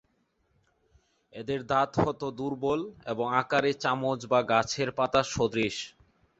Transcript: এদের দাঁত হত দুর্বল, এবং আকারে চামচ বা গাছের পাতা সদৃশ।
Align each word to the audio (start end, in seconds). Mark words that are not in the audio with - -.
এদের 1.33 1.59
দাঁত 1.65 1.91
হত 1.99 2.21
দুর্বল, 2.39 2.81
এবং 3.05 3.27
আকারে 3.41 3.71
চামচ 3.83 4.19
বা 4.27 4.39
গাছের 4.51 4.89
পাতা 4.97 5.21
সদৃশ। 5.33 5.75